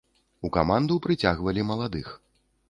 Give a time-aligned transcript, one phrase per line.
[0.47, 2.11] У каманду прыцягвалі маладых.